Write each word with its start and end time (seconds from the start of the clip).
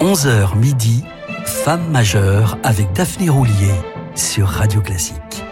11h 0.00 0.56
midi, 0.56 1.04
Femme 1.44 1.90
majeure 1.90 2.56
avec 2.62 2.90
Daphné 2.94 3.28
Roulier 3.28 3.74
sur 4.14 4.46
Radio 4.46 4.80
Classique. 4.80 5.44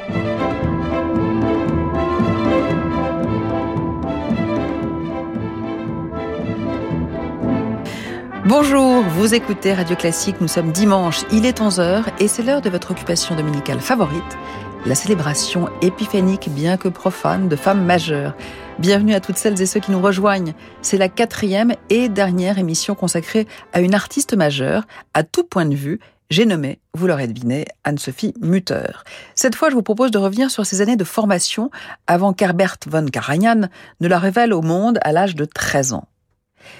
Bonjour, 8.47 9.03
vous 9.03 9.35
écoutez 9.35 9.75
Radio 9.75 9.95
Classique, 9.95 10.37
nous 10.41 10.49
sommes 10.49 10.73
dimanche, 10.73 11.25
il 11.31 11.45
est 11.45 11.61
11h 11.61 12.05
et 12.19 12.29
c'est 12.29 12.43
l'heure 12.43 12.63
de 12.63 12.71
votre 12.71 12.93
occupation 12.93 13.37
dominicale 13.37 13.81
favorite, 13.81 14.39
la 14.87 14.95
célébration 14.95 15.69
épiphanique 15.83 16.49
bien 16.51 16.77
que 16.77 16.89
profane 16.89 17.49
de 17.49 17.57
femmes 17.57 17.85
majeures. 17.85 18.35
Bienvenue 18.79 19.15
à 19.15 19.21
toutes 19.21 19.37
celles 19.37 19.61
et 19.61 19.67
ceux 19.67 19.81
qui 19.81 19.91
nous 19.91 20.01
rejoignent. 20.01 20.55
C'est 20.83 20.99
la 20.99 21.09
quatrième 21.09 21.75
et 21.91 22.09
dernière 22.09 22.59
émission 22.59 22.95
consacrée 22.95 23.47
à 23.73 23.81
une 23.81 23.95
artiste 23.95 24.35
majeure, 24.35 24.87
à 25.15 25.25
tout 25.25 25.45
point 25.45 25.67
de 25.67 25.75
vue. 25.75 26.01
J'ai 26.31 26.47
nommé, 26.47 26.79
vous 26.95 27.07
l'aurez 27.07 27.27
deviné, 27.27 27.67
Anne-Sophie 27.85 28.35
Mutter. 28.41 29.03
Cette 29.35 29.55
fois, 29.55 29.71
je 29.71 29.75
vous 29.75 29.83
propose 29.83 30.11
de 30.11 30.19
revenir 30.19 30.51
sur 30.51 30.65
ses 30.65 30.81
années 30.81 30.97
de 30.97 31.05
formation 31.05 31.71
avant 32.07 32.33
qu'Herbert 32.33 32.77
von 32.87 33.07
Karajan 33.07 33.69
ne 34.01 34.09
la 34.09 34.19
révèle 34.19 34.53
au 34.53 34.63
monde 34.63 34.99
à 35.03 35.13
l'âge 35.13 35.35
de 35.35 35.45
13 35.45 35.95
ans. 35.95 36.07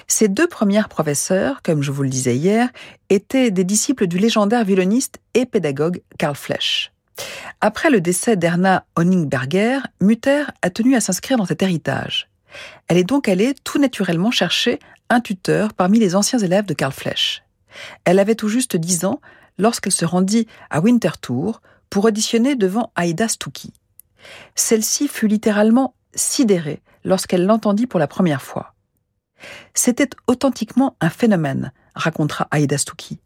Ses 0.07 0.29
deux 0.29 0.47
premières 0.47 0.89
professeurs, 0.89 1.63
comme 1.63 1.83
je 1.83 1.91
vous 1.91 2.03
le 2.03 2.11
disais 2.11 2.37
hier, 2.37 2.69
étaient 3.11 3.51
des 3.51 3.65
disciples 3.65 4.07
du 4.07 4.19
légendaire 4.19 4.65
violoniste 4.65 5.19
et 5.35 5.47
pédagogue 5.47 6.03
Karl 6.19 6.37
Flesch. 6.37 6.93
Après 7.61 7.91
le 7.91 8.01
décès 8.01 8.37
d'Erna 8.37 8.85
Honingberger, 8.97 9.81
Mutter 10.01 10.45
a 10.63 10.71
tenu 10.71 10.95
à 10.95 11.01
s'inscrire 11.01 11.39
dans 11.39 11.47
cet 11.47 11.63
héritage. 11.63 12.29
Elle 12.87 12.99
est 12.99 13.05
donc 13.05 13.29
allée 13.29 13.55
tout 13.65 13.79
naturellement 13.79 14.31
chercher 14.31 14.79
un 15.11 15.21
tuteur 15.21 15.75
parmi 15.75 15.99
les 15.99 16.15
anciens 16.15 16.39
élèves 16.39 16.67
de 16.67 16.75
Karl 16.75 16.93
Flesch. 16.93 17.43
Elle 18.05 18.19
avait 18.19 18.35
tout 18.35 18.49
juste 18.49 18.77
dix 18.77 19.05
ans 19.05 19.21
lorsqu'elle 19.59 19.93
se 19.93 20.05
rendit 20.05 20.47
à 20.71 20.81
Winterthur 20.81 21.61
pour 21.91 22.05
auditionner 22.05 22.57
devant 22.57 22.93
Aida 23.01 23.29
Stucki. 23.29 23.73
Celle-ci 24.55 25.09
fut 25.09 25.29
littéralement 25.29 25.95
sidérée 26.15 26.83
lorsqu'elle 27.05 27.47
l'entendit 27.47 27.87
pour 27.87 28.01
la 28.01 28.07
première 28.07 28.43
fois. 28.43 28.75
C'était 29.75 30.11
authentiquement 30.27 30.97
un 31.01 31.11
phénomène, 31.11 31.73
racontera 31.95 32.49
Aïda 32.51 32.79
Stucki. 32.79 33.21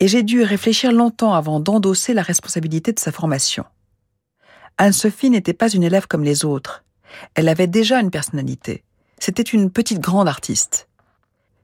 Et 0.00 0.08
j'ai 0.08 0.22
dû 0.22 0.42
réfléchir 0.42 0.92
longtemps 0.92 1.34
avant 1.34 1.60
d'endosser 1.60 2.14
la 2.14 2.22
responsabilité 2.22 2.92
de 2.92 2.98
sa 2.98 3.12
formation. 3.12 3.64
Anne-Sophie 4.78 5.30
n'était 5.30 5.54
pas 5.54 5.70
une 5.70 5.82
élève 5.82 6.06
comme 6.06 6.22
les 6.22 6.44
autres. 6.44 6.84
Elle 7.34 7.48
avait 7.48 7.66
déjà 7.66 8.00
une 8.00 8.10
personnalité. 8.10 8.84
C'était 9.18 9.42
une 9.42 9.70
petite 9.70 10.00
grande 10.00 10.28
artiste. 10.28 10.88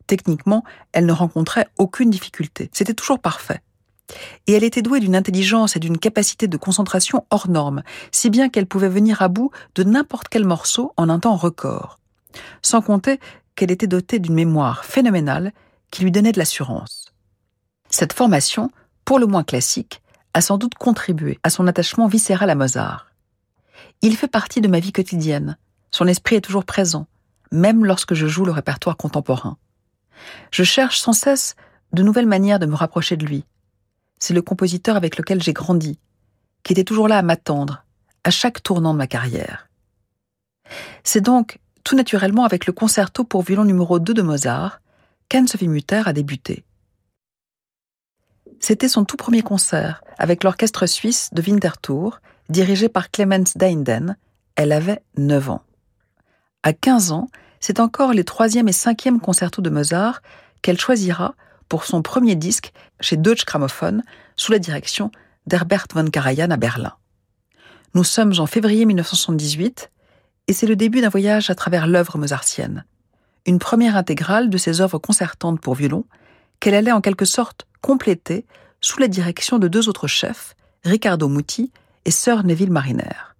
Techniquement, 0.06 0.64
elle 0.92 1.06
ne 1.06 1.12
rencontrait 1.12 1.68
aucune 1.78 2.10
difficulté. 2.10 2.70
C'était 2.72 2.94
toujours 2.94 3.20
parfait. 3.20 3.60
Et 4.46 4.52
elle 4.52 4.64
était 4.64 4.82
douée 4.82 5.00
d'une 5.00 5.16
intelligence 5.16 5.76
et 5.76 5.80
d'une 5.80 5.98
capacité 5.98 6.46
de 6.46 6.56
concentration 6.56 7.24
hors 7.30 7.48
norme, 7.48 7.82
si 8.12 8.30
bien 8.30 8.48
qu'elle 8.48 8.66
pouvait 8.66 8.88
venir 8.88 9.22
à 9.22 9.28
bout 9.28 9.50
de 9.74 9.84
n'importe 9.84 10.28
quel 10.28 10.44
morceau 10.44 10.92
en 10.96 11.08
un 11.08 11.20
temps 11.20 11.36
record. 11.36 11.98
Sans 12.62 12.82
compter 12.82 13.18
qu'elle 13.54 13.70
était 13.70 13.86
dotée 13.86 14.18
d'une 14.18 14.34
mémoire 14.34 14.84
phénoménale 14.84 15.52
qui 15.90 16.02
lui 16.02 16.10
donnait 16.10 16.32
de 16.32 16.38
l'assurance. 16.38 17.03
Cette 17.96 18.12
formation, 18.12 18.72
pour 19.04 19.20
le 19.20 19.26
moins 19.26 19.44
classique, 19.44 20.02
a 20.32 20.40
sans 20.40 20.58
doute 20.58 20.74
contribué 20.74 21.38
à 21.44 21.48
son 21.48 21.68
attachement 21.68 22.08
viscéral 22.08 22.50
à 22.50 22.56
Mozart. 22.56 23.06
Il 24.02 24.16
fait 24.16 24.26
partie 24.26 24.60
de 24.60 24.66
ma 24.66 24.80
vie 24.80 24.90
quotidienne. 24.90 25.56
Son 25.92 26.08
esprit 26.08 26.34
est 26.34 26.40
toujours 26.40 26.64
présent, 26.64 27.06
même 27.52 27.84
lorsque 27.84 28.14
je 28.14 28.26
joue 28.26 28.44
le 28.44 28.50
répertoire 28.50 28.96
contemporain. 28.96 29.58
Je 30.50 30.64
cherche 30.64 30.98
sans 30.98 31.12
cesse 31.12 31.54
de 31.92 32.02
nouvelles 32.02 32.26
manières 32.26 32.58
de 32.58 32.66
me 32.66 32.74
rapprocher 32.74 33.16
de 33.16 33.24
lui. 33.24 33.44
C'est 34.18 34.34
le 34.34 34.42
compositeur 34.42 34.96
avec 34.96 35.16
lequel 35.16 35.40
j'ai 35.40 35.52
grandi, 35.52 36.00
qui 36.64 36.72
était 36.72 36.82
toujours 36.82 37.06
là 37.06 37.18
à 37.18 37.22
m'attendre, 37.22 37.84
à 38.24 38.30
chaque 38.30 38.60
tournant 38.60 38.92
de 38.92 38.98
ma 38.98 39.06
carrière. 39.06 39.68
C'est 41.04 41.20
donc 41.20 41.60
tout 41.84 41.94
naturellement 41.94 42.44
avec 42.44 42.66
le 42.66 42.72
concerto 42.72 43.22
pour 43.22 43.42
violon 43.42 43.64
numéro 43.64 44.00
2 44.00 44.14
de 44.14 44.22
Mozart 44.22 44.80
qu'Anne-Sophie 45.28 45.68
Mutter 45.68 46.02
a 46.04 46.12
débuté. 46.12 46.64
C'était 48.66 48.88
son 48.88 49.04
tout 49.04 49.18
premier 49.18 49.42
concert 49.42 50.02
avec 50.16 50.42
l'orchestre 50.42 50.86
suisse 50.86 51.28
de 51.34 51.42
Winterthur, 51.42 52.22
dirigé 52.48 52.88
par 52.88 53.10
Clemens 53.10 53.52
Deinden. 53.56 54.16
Elle 54.56 54.72
avait 54.72 55.02
9 55.18 55.50
ans. 55.50 55.62
À 56.62 56.72
15 56.72 57.12
ans, 57.12 57.28
c'est 57.60 57.78
encore 57.78 58.14
les 58.14 58.24
troisième 58.24 58.66
et 58.66 58.72
cinquième 58.72 59.20
concertos 59.20 59.60
de 59.60 59.68
Mozart 59.68 60.22
qu'elle 60.62 60.80
choisira 60.80 61.34
pour 61.68 61.84
son 61.84 62.00
premier 62.00 62.36
disque 62.36 62.72
chez 63.00 63.18
Deutsche 63.18 63.44
Grammophon 63.44 64.00
sous 64.34 64.50
la 64.50 64.58
direction 64.58 65.10
d'Herbert 65.46 65.84
von 65.92 66.06
Karajan 66.06 66.50
à 66.50 66.56
Berlin. 66.56 66.94
Nous 67.92 68.02
sommes 68.02 68.32
en 68.38 68.46
février 68.46 68.86
1978 68.86 69.90
et 70.48 70.54
c'est 70.54 70.66
le 70.66 70.76
début 70.76 71.02
d'un 71.02 71.10
voyage 71.10 71.50
à 71.50 71.54
travers 71.54 71.86
l'œuvre 71.86 72.16
mozartienne. 72.16 72.86
Une 73.44 73.58
première 73.58 73.94
intégrale 73.94 74.48
de 74.48 74.56
ses 74.56 74.80
œuvres 74.80 74.96
concertantes 74.96 75.60
pour 75.60 75.74
violon, 75.74 76.06
qu'elle 76.60 76.74
allait 76.74 76.92
en 76.92 77.00
quelque 77.00 77.24
sorte 77.24 77.66
compléter 77.80 78.46
sous 78.80 79.00
la 79.00 79.08
direction 79.08 79.58
de 79.58 79.68
deux 79.68 79.88
autres 79.88 80.06
chefs, 80.06 80.54
Riccardo 80.84 81.28
Muti 81.28 81.70
et 82.04 82.10
Sir 82.10 82.44
Neville 82.44 82.70
Mariner. 82.70 83.34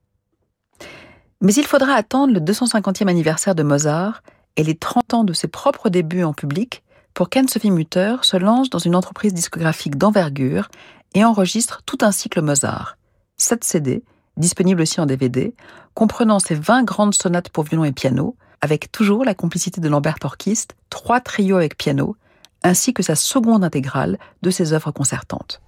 Mais 1.41 1.55
il 1.55 1.67
faudra 1.67 1.93
attendre 1.93 2.33
le 2.33 2.41
250e 2.41 3.09
anniversaire 3.09 3.55
de 3.55 3.63
Mozart 3.63 4.23
et 4.57 4.65
les 4.65 4.75
30 4.75 5.15
ans 5.15 5.25
de 5.25 5.33
ses 5.33 5.49
propres 5.49 5.91
débuts 5.91 6.25
en 6.25 6.33
public 6.33 6.83
pour 7.13 7.29
qu'Anne-Sophie 7.29 7.71
Mutter 7.71 8.17
se 8.23 8.37
lance 8.37 8.71
dans 8.71 8.79
une 8.79 8.97
entreprise 8.97 9.35
discographique 9.35 9.97
d'envergure 9.97 10.69
et 11.15 11.25
enregistre 11.25 11.83
tout 11.87 11.99
un 12.01 12.13
cycle 12.13 12.41
Mozart. 12.41 12.97
7 13.37 13.63
CD, 13.65 14.05
disponible 14.37 14.83
aussi 14.83 15.01
en 15.01 15.07
DVD, 15.07 15.55
comprenant 15.95 16.39
ses 16.39 16.55
20 16.55 16.85
grandes 16.85 17.15
sonates 17.15 17.51
pour 17.51 17.65
violon 17.65 17.85
et 17.85 17.93
piano, 17.93 18.37
avec 18.61 18.91
toujours 18.91 19.25
la 19.25 19.35
complicité 19.35 19.81
de 19.81 19.89
Lambert 19.89 20.17
Orchestre, 20.25 20.75
trois 20.91 21.21
trios 21.21 21.57
avec 21.57 21.77
piano, 21.77 22.17
ainsi 22.65 22.93
que 22.93 23.05
sa 23.05 23.15
seconde 23.15 23.63
intégrale 23.63 24.19
de 24.43 24.51
ses 24.51 24.73
œuvres 24.73 24.91
concertantes. 24.91 25.61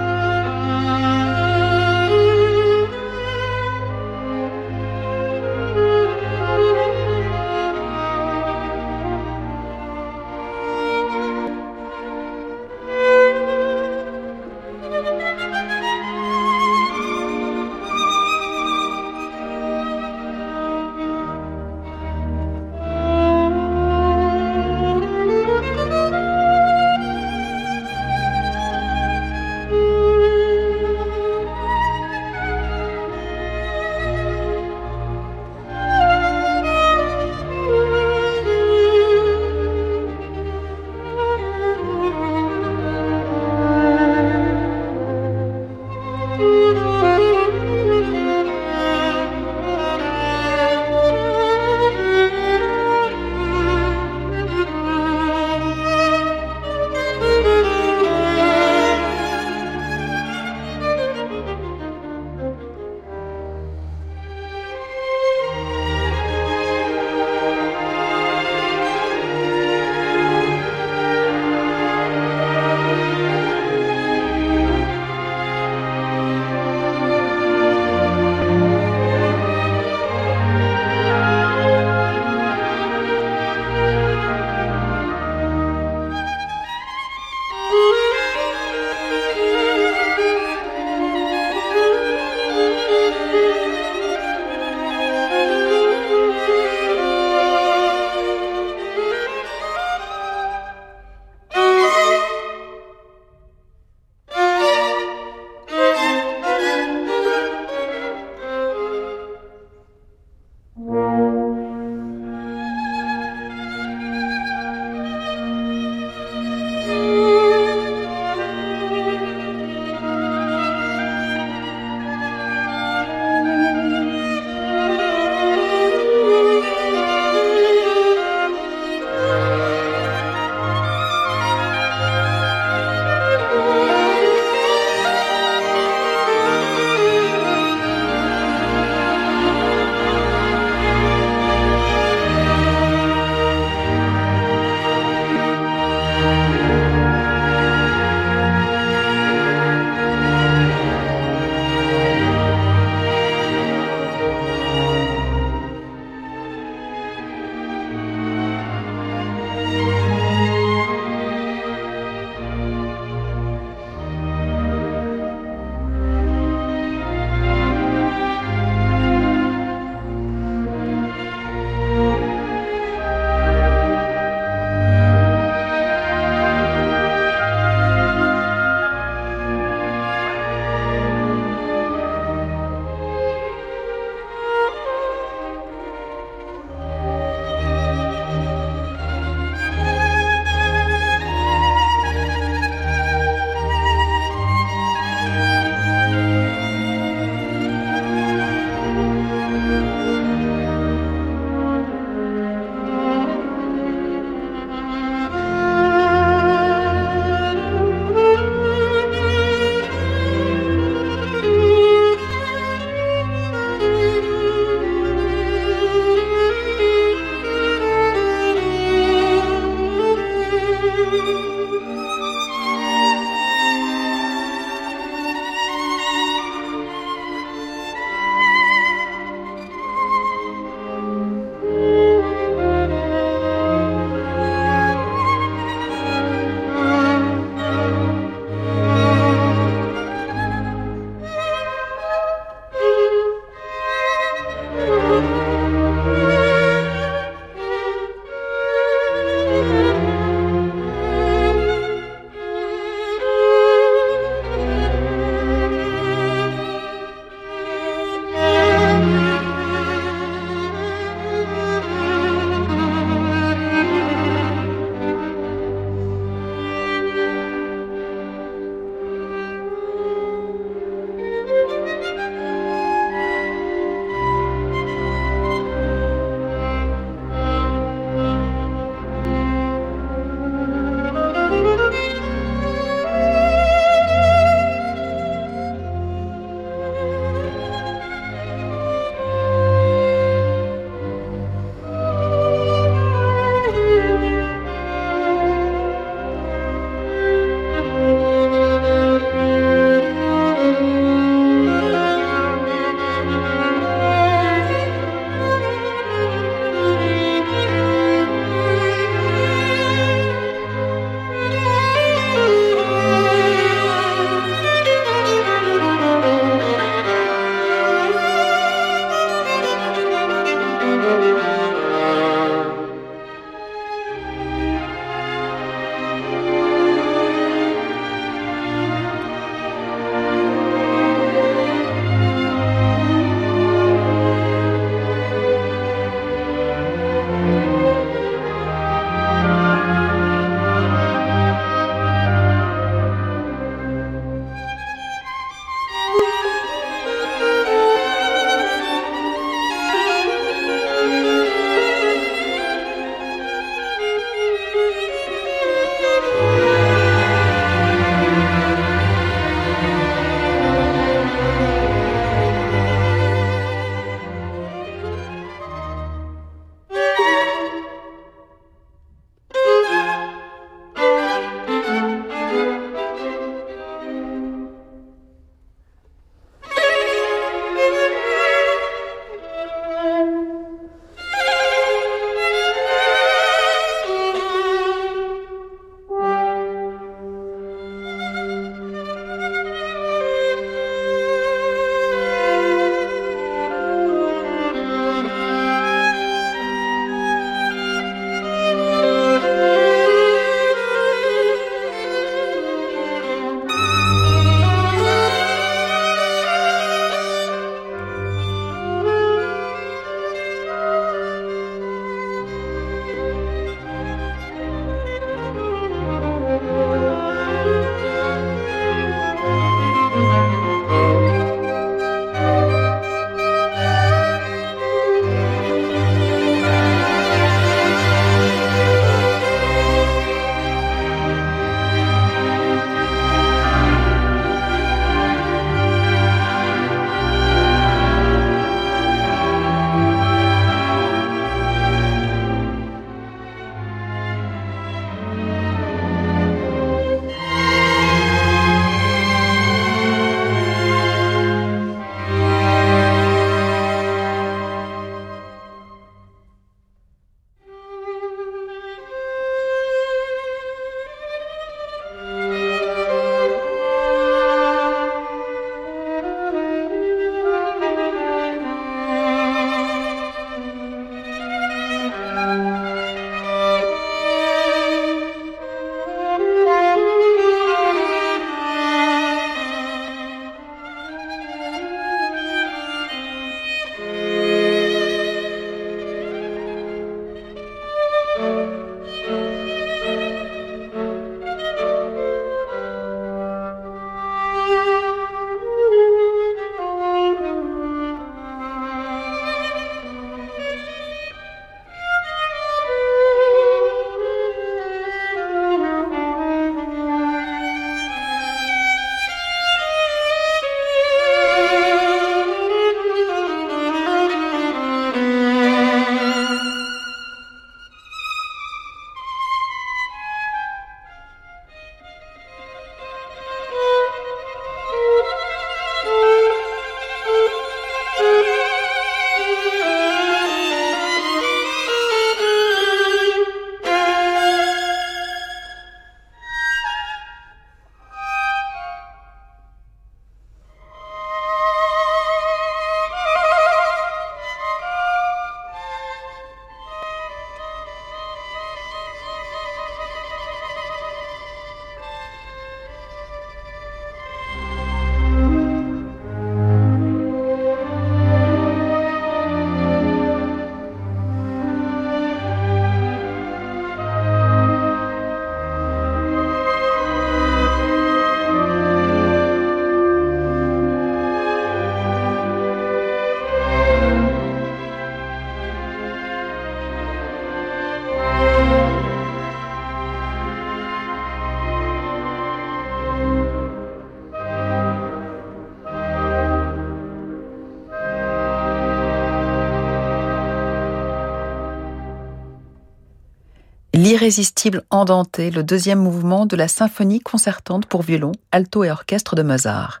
L'irrésistible 594.22 594.84
Andante, 594.90 595.38
le 595.38 595.64
deuxième 595.64 595.98
mouvement 595.98 596.46
de 596.46 596.54
la 596.54 596.68
symphonie 596.68 597.18
concertante 597.18 597.86
pour 597.86 598.02
violon, 598.02 598.30
alto 598.52 598.84
et 598.84 598.90
orchestre 598.92 599.34
de 599.34 599.42
Mozart. 599.42 600.00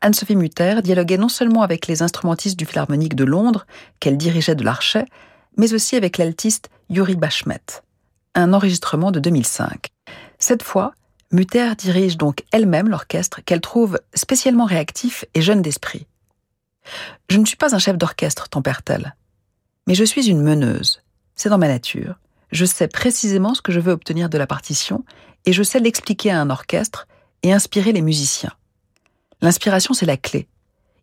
Anne-Sophie 0.00 0.36
Mutter 0.36 0.76
dialoguait 0.80 1.16
non 1.16 1.28
seulement 1.28 1.62
avec 1.62 1.88
les 1.88 2.00
instrumentistes 2.02 2.56
du 2.56 2.66
Philharmonique 2.66 3.16
de 3.16 3.24
Londres, 3.24 3.66
qu'elle 3.98 4.16
dirigeait 4.16 4.54
de 4.54 4.62
l'archet, 4.62 5.06
mais 5.56 5.74
aussi 5.74 5.96
avec 5.96 6.18
l'altiste 6.18 6.70
Yuri 6.88 7.16
Bashmet. 7.16 7.82
Un 8.36 8.52
enregistrement 8.52 9.10
de 9.10 9.18
2005. 9.18 9.88
Cette 10.38 10.62
fois, 10.62 10.92
Mutter 11.32 11.72
dirige 11.76 12.16
donc 12.16 12.44
elle-même 12.52 12.88
l'orchestre 12.88 13.40
qu'elle 13.44 13.60
trouve 13.60 13.98
spécialement 14.14 14.66
réactif 14.66 15.24
et 15.34 15.42
jeune 15.42 15.62
d'esprit. 15.62 16.06
Je 17.28 17.38
ne 17.38 17.44
suis 17.44 17.56
pas 17.56 17.74
un 17.74 17.80
chef 17.80 17.98
d'orchestre, 17.98 18.48
tempère-t-elle, 18.48 19.16
mais 19.88 19.96
je 19.96 20.04
suis 20.04 20.28
une 20.28 20.42
meneuse. 20.42 21.02
C'est 21.34 21.48
dans 21.48 21.58
ma 21.58 21.66
nature. 21.66 22.14
Je 22.50 22.64
sais 22.64 22.88
précisément 22.88 23.54
ce 23.54 23.62
que 23.62 23.72
je 23.72 23.80
veux 23.80 23.92
obtenir 23.92 24.28
de 24.28 24.38
la 24.38 24.46
partition 24.46 25.04
et 25.44 25.52
je 25.52 25.62
sais 25.62 25.80
l'expliquer 25.80 26.30
à 26.30 26.40
un 26.40 26.50
orchestre 26.50 27.06
et 27.42 27.52
inspirer 27.52 27.92
les 27.92 28.02
musiciens. 28.02 28.52
L'inspiration, 29.40 29.94
c'est 29.94 30.06
la 30.06 30.16
clé. 30.16 30.48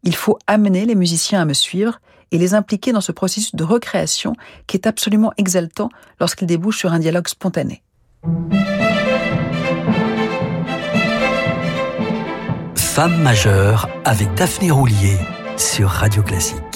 Il 0.03 0.15
faut 0.15 0.37
amener 0.47 0.85
les 0.85 0.95
musiciens 0.95 1.41
à 1.41 1.45
me 1.45 1.53
suivre 1.53 1.99
et 2.31 2.37
les 2.37 2.53
impliquer 2.53 2.91
dans 2.91 3.01
ce 3.01 3.11
processus 3.11 3.55
de 3.55 3.63
recréation 3.63 4.33
qui 4.67 4.77
est 4.77 4.87
absolument 4.87 5.31
exaltant 5.37 5.89
lorsqu'il 6.19 6.47
débouche 6.47 6.79
sur 6.79 6.91
un 6.91 6.99
dialogue 6.99 7.27
spontané. 7.27 7.81
Femme 12.75 13.21
majeure 13.21 13.89
avec 14.03 14.33
Daphné 14.35 14.71
Roulier 14.71 15.17
sur 15.57 15.89
Radio 15.89 16.23
Classique. 16.23 16.74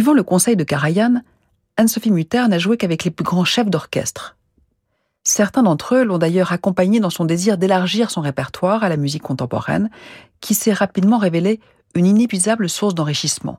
Suivant 0.00 0.14
le 0.14 0.22
conseil 0.22 0.56
de 0.56 0.64
Karajan, 0.64 1.20
Anne-Sophie 1.76 2.10
Mutter 2.10 2.48
n'a 2.48 2.56
joué 2.56 2.78
qu'avec 2.78 3.04
les 3.04 3.10
plus 3.10 3.22
grands 3.22 3.44
chefs 3.44 3.68
d'orchestre. 3.68 4.34
Certains 5.24 5.62
d'entre 5.62 5.96
eux 5.96 6.04
l'ont 6.04 6.16
d'ailleurs 6.16 6.52
accompagnée 6.52 7.00
dans 7.00 7.10
son 7.10 7.26
désir 7.26 7.58
d'élargir 7.58 8.10
son 8.10 8.22
répertoire 8.22 8.82
à 8.82 8.88
la 8.88 8.96
musique 8.96 9.20
contemporaine, 9.20 9.90
qui 10.40 10.54
s'est 10.54 10.72
rapidement 10.72 11.18
révélée 11.18 11.60
une 11.94 12.06
inépuisable 12.06 12.70
source 12.70 12.94
d'enrichissement. 12.94 13.58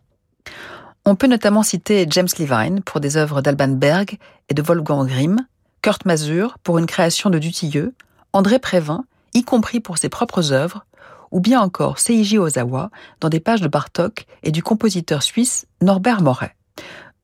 On 1.05 1.13
peut 1.13 1.27
notamment 1.27 1.62
citer 1.62 2.07
James 2.10 2.27
Levine 2.39 2.81
pour 2.81 3.01
des 3.01 3.17
œuvres 3.17 3.43
d'Alban 3.43 3.75
Berg 3.75 4.17
et 4.50 4.55
de 4.55 4.63
Wolfgang 4.63 5.05
Grimm, 5.05 5.45
Kurt 5.83 6.05
Masur 6.05 6.57
pour 6.63 6.79
une 6.79 6.88
création 6.88 7.29
de 7.29 7.38
Dutilleux, 7.38 7.93
André 8.33 8.57
Prévin, 8.57 9.05
y 9.36 9.43
compris 9.43 9.79
pour 9.79 10.00
ses 10.00 10.10
propres 10.10 10.53
œuvres, 10.53 10.88
ou 11.31 11.39
bien 11.39 11.61
encore 11.61 12.00
Seiji 12.00 12.38
Ozawa 12.38 12.91
dans 13.19 13.29
des 13.29 13.39
pages 13.39 13.61
de 13.61 13.67
Bartok 13.67 14.25
et 14.43 14.51
du 14.51 14.61
compositeur 14.61 15.23
suisse 15.23 15.65
Norbert 15.81 16.21
Moret. 16.21 16.55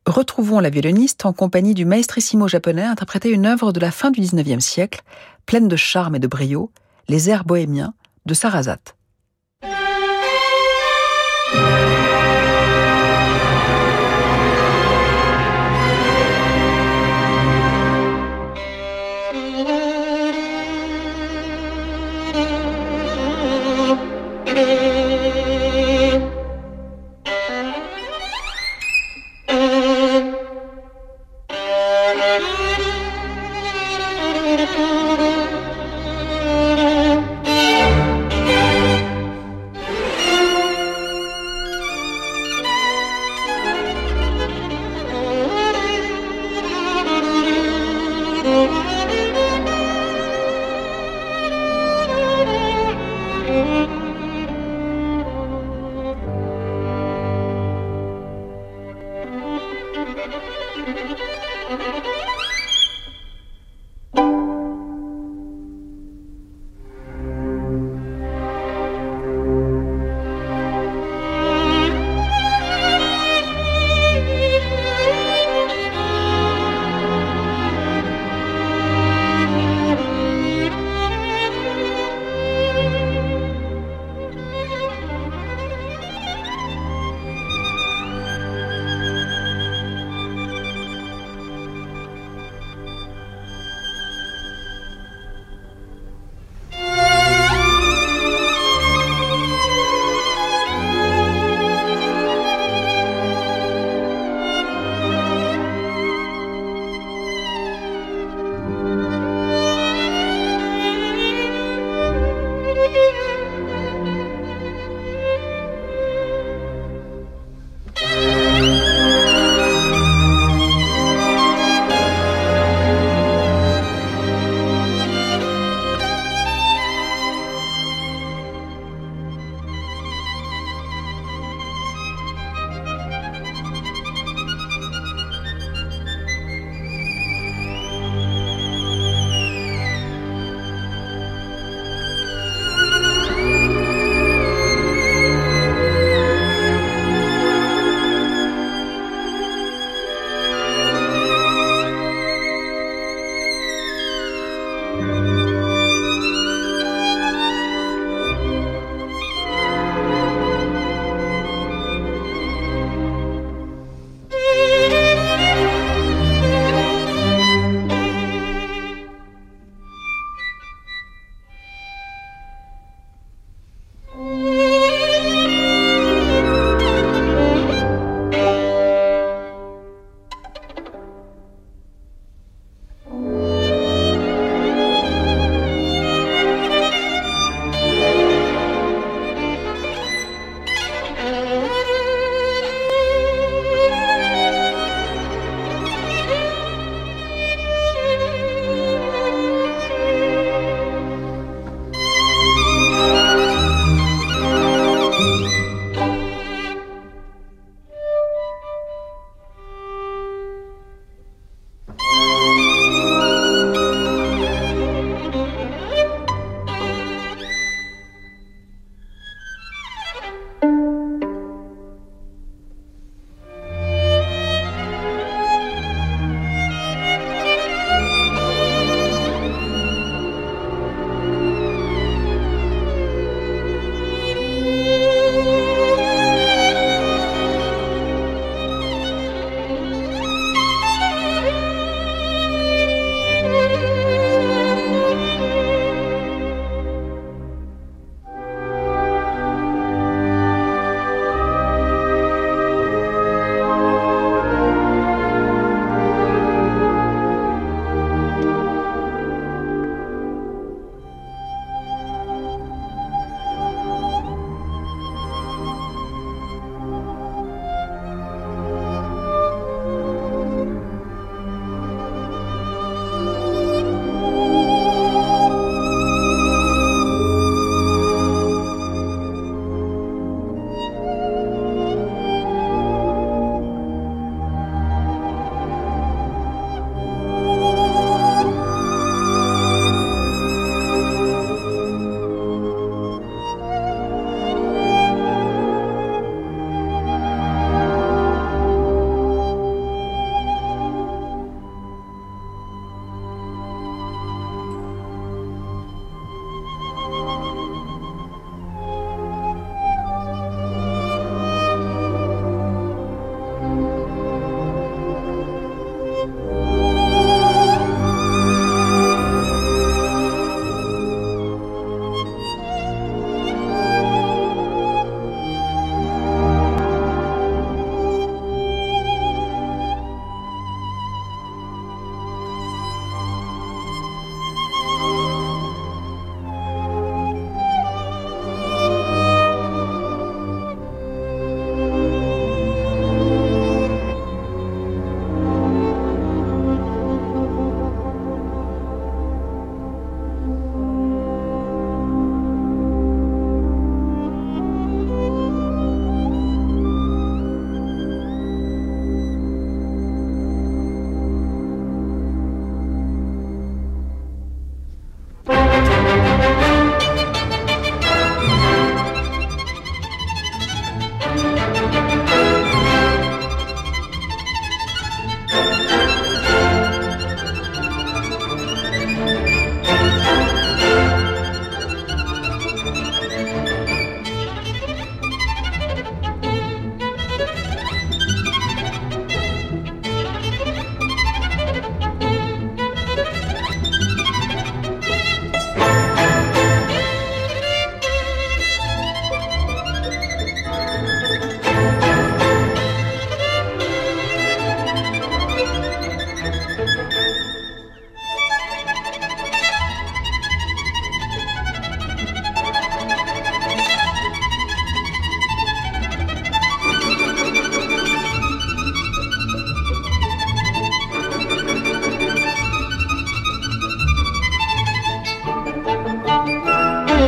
Retrouvons 0.06 0.62
la 0.62 0.70
violoniste 0.70 1.26
en 1.26 1.34
compagnie 1.34 1.74
du 1.74 1.84
maestrissimo 1.84 2.48
japonais 2.48 2.86
interpréter 2.86 3.30
une 3.30 3.46
œuvre 3.46 3.74
de 3.74 3.80
la 3.80 3.92
fin 3.92 4.10
du 4.10 4.22
XIXe 4.22 4.64
siècle, 4.64 5.02
pleine 5.46 5.68
de 5.68 5.76
charme 5.76 6.16
et 6.16 6.20
de 6.20 6.28
brio, 6.28 6.72
les 7.10 7.30
airs 7.30 7.44
bohémiens 7.44 7.94
de 8.26 8.34
Sarasate. 8.34 8.96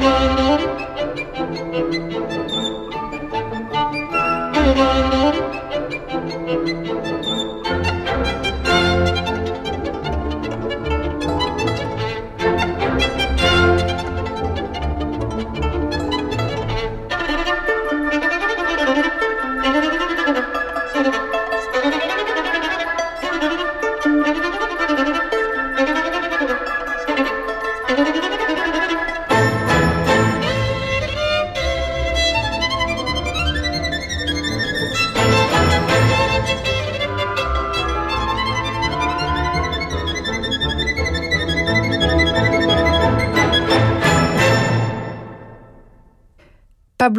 Thank 0.01 0.63
you. 4.77 5.08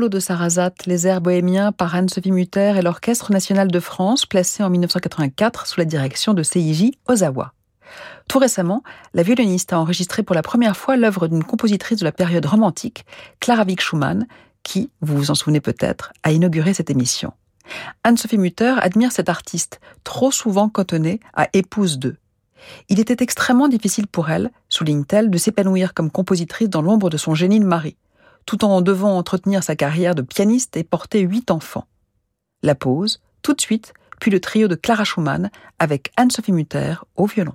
De 0.08 0.18
Sarrazat, 0.18 0.72
Les 0.86 1.06
airs 1.06 1.20
bohémiens 1.20 1.72
par 1.72 1.94
Anne-Sophie 1.94 2.32
Mutter 2.32 2.74
et 2.76 2.82
l'Orchestre 2.82 3.32
national 3.32 3.68
de 3.68 3.80
France, 3.80 4.24
placé 4.24 4.62
en 4.62 4.70
1984 4.70 5.66
sous 5.66 5.78
la 5.78 5.84
direction 5.84 6.32
de 6.32 6.42
Seiji 6.42 6.98
Ozawa. 7.06 7.52
Tout 8.28 8.38
récemment, 8.38 8.82
la 9.12 9.22
violoniste 9.22 9.72
a 9.72 9.78
enregistré 9.78 10.22
pour 10.22 10.34
la 10.34 10.42
première 10.42 10.76
fois 10.76 10.96
l'œuvre 10.96 11.28
d'une 11.28 11.44
compositrice 11.44 11.98
de 11.98 12.04
la 12.04 12.12
période 12.12 12.46
romantique, 12.46 13.04
Clara 13.40 13.64
Wieck 13.64 13.80
Schumann, 13.82 14.26
qui, 14.62 14.90
vous 15.02 15.16
vous 15.16 15.30
en 15.30 15.34
souvenez 15.34 15.60
peut-être, 15.60 16.12
a 16.22 16.32
inauguré 16.32 16.72
cette 16.72 16.90
émission. 16.90 17.34
Anne-Sophie 18.02 18.38
Mutter 18.38 18.74
admire 18.80 19.12
cet 19.12 19.28
artiste, 19.28 19.80
trop 20.02 20.32
souvent 20.32 20.68
cantonné 20.68 21.20
à 21.34 21.48
épouse 21.52 21.98
d'eux. 21.98 22.16
Il 22.88 23.00
était 23.00 23.22
extrêmement 23.22 23.68
difficile 23.68 24.06
pour 24.06 24.30
elle, 24.30 24.50
souligne-t-elle, 24.68 25.30
de 25.30 25.38
s'épanouir 25.38 25.94
comme 25.94 26.10
compositrice 26.10 26.70
dans 26.70 26.82
l'ombre 26.82 27.10
de 27.10 27.16
son 27.16 27.34
génie 27.34 27.60
de 27.60 27.66
mari 27.66 27.96
tout 28.50 28.64
en 28.64 28.80
devant 28.80 29.16
entretenir 29.16 29.62
sa 29.62 29.76
carrière 29.76 30.16
de 30.16 30.22
pianiste 30.22 30.76
et 30.76 30.82
porter 30.82 31.20
huit 31.20 31.52
enfants. 31.52 31.84
La 32.64 32.74
pause, 32.74 33.20
tout 33.42 33.54
de 33.54 33.60
suite, 33.60 33.94
puis 34.18 34.32
le 34.32 34.40
trio 34.40 34.66
de 34.66 34.74
Clara 34.74 35.04
Schumann 35.04 35.52
avec 35.78 36.10
Anne-Sophie 36.16 36.50
Mutter 36.50 36.94
au 37.14 37.26
violon. 37.26 37.54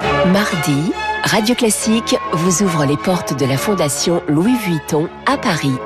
Mardi, 0.00 0.92
Radio 1.24 1.54
Classique 1.54 2.16
vous 2.32 2.62
ouvre 2.62 2.86
les 2.86 2.96
portes 2.96 3.38
de 3.38 3.44
la 3.44 3.58
Fondation 3.58 4.22
Louis 4.26 4.56
Vuitton 4.56 5.10
à 5.26 5.36
Paris. 5.36 5.76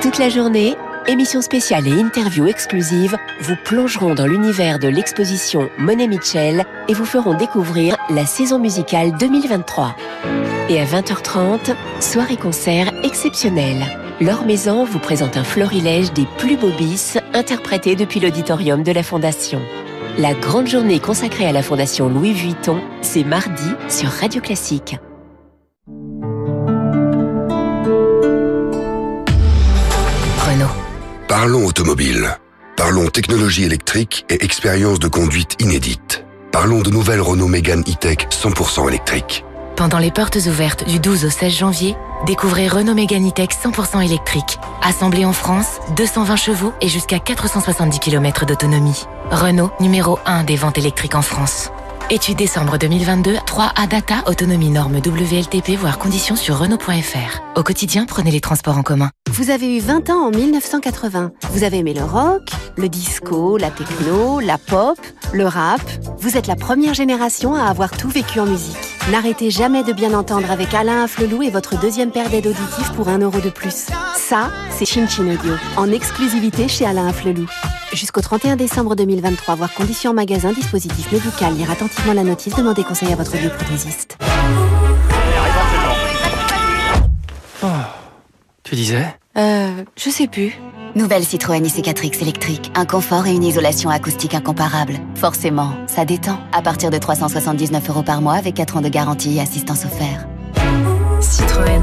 Toute 0.00 0.18
la 0.18 0.28
journée, 0.28 0.76
émissions 1.08 1.42
spéciales 1.42 1.86
et 1.86 2.00
interviews 2.00 2.46
exclusives 2.46 3.16
vous 3.40 3.56
plongeront 3.64 4.14
dans 4.14 4.26
l'univers 4.26 4.78
de 4.78 4.88
l'exposition 4.88 5.68
Monet 5.78 6.08
Mitchell 6.08 6.64
et 6.88 6.94
vous 6.94 7.04
feront 7.04 7.34
découvrir 7.34 7.96
la 8.10 8.26
saison 8.26 8.58
musicale 8.58 9.12
2023. 9.18 9.96
Et 10.68 10.80
à 10.80 10.84
20h30, 10.84 11.74
soirée-concert 12.00 12.92
exceptionnelle. 13.04 13.84
Laure 14.20 14.46
Maison 14.46 14.84
vous 14.84 14.98
présente 14.98 15.36
un 15.36 15.44
florilège 15.44 16.12
des 16.12 16.26
plus 16.38 16.56
beaux 16.56 16.72
bis 16.76 17.18
interprétés 17.34 17.94
depuis 17.94 18.20
l'auditorium 18.20 18.82
de 18.82 18.92
la 18.92 19.02
Fondation. 19.02 19.60
La 20.18 20.34
grande 20.34 20.66
journée 20.66 20.98
consacrée 20.98 21.46
à 21.46 21.52
la 21.52 21.62
Fondation 21.62 22.08
Louis 22.08 22.32
Vuitton, 22.32 22.80
c'est 23.02 23.24
mardi 23.24 23.70
sur 23.88 24.08
Radio 24.08 24.40
Classique. 24.40 24.96
Parlons 31.38 31.66
automobile. 31.66 32.38
Parlons 32.78 33.08
technologie 33.08 33.64
électrique 33.64 34.24
et 34.30 34.42
expérience 34.42 34.98
de 34.98 35.06
conduite 35.06 35.54
inédite. 35.60 36.24
Parlons 36.50 36.80
de 36.80 36.88
nouvelles 36.88 37.20
Renault 37.20 37.46
Mégane 37.46 37.82
E-Tech 37.82 38.28
100% 38.30 38.88
électrique. 38.88 39.44
Pendant 39.76 39.98
les 39.98 40.10
portes 40.10 40.38
ouvertes 40.46 40.88
du 40.88 40.98
12 40.98 41.26
au 41.26 41.28
16 41.28 41.52
janvier, 41.52 41.94
découvrez 42.24 42.68
Renault 42.68 42.94
Mégane 42.94 43.28
E-Tech 43.28 43.50
100% 43.50 44.02
électrique. 44.02 44.58
Assemblé 44.80 45.26
en 45.26 45.34
France, 45.34 45.78
220 45.94 46.36
chevaux 46.36 46.72
et 46.80 46.88
jusqu'à 46.88 47.18
470 47.18 47.98
km 47.98 48.46
d'autonomie. 48.46 49.04
Renault, 49.30 49.70
numéro 49.78 50.18
1 50.24 50.44
des 50.44 50.56
ventes 50.56 50.78
électriques 50.78 51.16
en 51.16 51.22
France. 51.22 51.70
Étude 52.08 52.36
décembre 52.36 52.78
2022, 52.78 53.32
3A 53.32 53.88
Data, 53.88 54.22
autonomie 54.28 54.70
norme 54.70 54.98
WLTP, 55.04 55.70
voire 55.70 55.98
conditions 55.98 56.36
sur 56.36 56.56
Renault.fr. 56.56 57.42
Au 57.56 57.64
quotidien, 57.64 58.06
prenez 58.06 58.30
les 58.30 58.40
transports 58.40 58.78
en 58.78 58.84
commun. 58.84 59.10
Vous 59.28 59.50
avez 59.50 59.76
eu 59.76 59.80
20 59.80 60.10
ans 60.10 60.28
en 60.28 60.30
1980. 60.30 61.32
Vous 61.50 61.64
avez 61.64 61.78
aimé 61.78 61.94
le 61.94 62.04
rock, 62.04 62.42
le 62.76 62.88
disco, 62.88 63.56
la 63.56 63.70
techno, 63.72 64.38
la 64.38 64.56
pop, 64.56 64.96
le 65.32 65.46
rap. 65.46 65.80
Vous 66.18 66.36
êtes 66.36 66.46
la 66.46 66.54
première 66.54 66.94
génération 66.94 67.56
à 67.56 67.64
avoir 67.64 67.90
tout 67.90 68.08
vécu 68.08 68.38
en 68.38 68.46
musique. 68.46 68.95
N'arrêtez 69.10 69.50
jamais 69.52 69.84
de 69.84 69.92
bien 69.92 70.12
entendre 70.14 70.50
avec 70.50 70.74
Alain 70.74 71.04
Afflelou 71.04 71.40
et 71.40 71.50
votre 71.50 71.78
deuxième 71.80 72.10
paire 72.10 72.28
d'aides 72.28 72.48
auditives 72.48 72.92
pour 72.96 73.08
un 73.08 73.18
euro 73.18 73.38
de 73.38 73.50
plus. 73.50 73.86
Ça, 74.16 74.50
c'est 74.70 74.84
Chin 74.84 75.06
Chin 75.06 75.28
Audio, 75.32 75.52
en 75.76 75.92
exclusivité 75.92 76.66
chez 76.66 76.84
Alain 76.86 77.06
Afflelou. 77.06 77.46
Jusqu'au 77.92 78.20
31 78.20 78.56
décembre 78.56 78.96
2023, 78.96 79.54
voir 79.54 79.72
conditions 79.74 80.10
en 80.10 80.14
magasin, 80.14 80.52
dispositif 80.52 81.12
médical, 81.12 81.54
lire 81.54 81.70
attentivement 81.70 82.14
la 82.14 82.24
notice, 82.24 82.56
demandez 82.56 82.82
conseil 82.82 83.12
à 83.12 83.16
votre 83.16 83.36
bioprothésiste. 83.36 84.18
Oh, 87.62 87.66
tu 88.64 88.74
disais? 88.74 89.06
Euh, 89.36 89.84
je 89.96 90.10
sais 90.10 90.26
plus. 90.26 90.58
Nouvelle 90.96 91.24
Citroën 91.24 91.62
IC4X 91.62 92.22
électrique. 92.22 92.72
Un 92.74 92.86
confort 92.86 93.26
et 93.26 93.32
une 93.32 93.44
isolation 93.44 93.90
acoustique 93.90 94.32
incomparables. 94.32 94.94
Forcément, 95.14 95.74
ça 95.86 96.06
détend. 96.06 96.40
À 96.52 96.62
partir 96.62 96.88
de 96.88 96.96
379 96.96 97.90
euros 97.90 98.02
par 98.02 98.22
mois 98.22 98.32
avec 98.32 98.54
4 98.54 98.78
ans 98.78 98.80
de 98.80 98.88
garantie 98.88 99.36
et 99.36 99.40
assistance 99.42 99.84
offerte. 99.84 100.26
Citroën. 101.20 101.82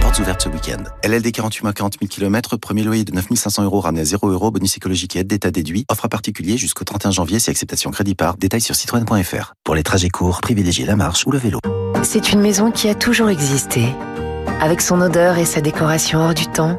Portes 0.00 0.20
ouvertes 0.20 0.42
ce 0.42 0.48
week-end. 0.50 0.84
LLD 1.02 1.32
48 1.32 1.64
mois 1.64 1.72
40 1.72 1.94
000 2.00 2.08
km, 2.08 2.56
premier 2.58 2.84
loyer 2.84 3.02
de 3.02 3.10
9500 3.10 3.64
euros 3.64 3.80
ramené 3.80 4.02
à 4.02 4.04
0 4.04 4.28
euros, 4.28 4.52
bonus 4.52 4.76
écologique 4.76 5.16
et 5.16 5.18
aide 5.18 5.26
d'État 5.26 5.50
déduit. 5.50 5.84
Offre 5.90 6.04
à 6.04 6.08
particulier 6.08 6.56
jusqu'au 6.56 6.84
31 6.84 7.10
janvier 7.10 7.40
si 7.40 7.50
acceptation 7.50 7.90
crédit 7.90 8.14
par. 8.14 8.36
Détails 8.36 8.60
sur 8.60 8.76
citroën.fr. 8.76 9.54
Pour 9.64 9.74
les 9.74 9.82
trajets 9.82 10.10
courts, 10.10 10.40
privilégiez 10.42 10.86
la 10.86 10.94
marche 10.94 11.26
ou 11.26 11.32
le 11.32 11.38
vélo. 11.38 11.58
C'est 12.04 12.32
une 12.32 12.40
maison 12.40 12.70
qui 12.70 12.88
a 12.88 12.94
toujours 12.94 13.30
existé. 13.30 13.82
Avec 14.60 14.80
son 14.80 15.00
odeur 15.00 15.38
et 15.38 15.44
sa 15.44 15.60
décoration 15.60 16.20
hors 16.20 16.34
du 16.34 16.46
temps, 16.46 16.78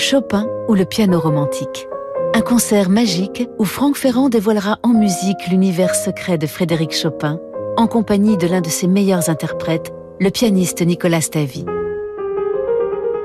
Chopin 0.00 0.46
ou 0.66 0.74
le 0.74 0.86
piano 0.86 1.20
romantique. 1.20 1.86
Un 2.34 2.40
concert 2.40 2.88
magique 2.88 3.46
où 3.58 3.66
Franck 3.66 3.96
Ferrand 3.96 4.30
dévoilera 4.30 4.78
en 4.82 4.88
musique 4.88 5.46
l'univers 5.50 5.94
secret 5.94 6.38
de 6.38 6.46
Frédéric 6.46 6.94
Chopin, 6.94 7.38
en 7.76 7.86
compagnie 7.86 8.38
de 8.38 8.46
l'un 8.46 8.62
de 8.62 8.68
ses 8.70 8.88
meilleurs 8.88 9.28
interprètes, 9.28 9.92
le 10.18 10.30
pianiste 10.30 10.80
Nicolas 10.80 11.20
Stavy. 11.20 11.66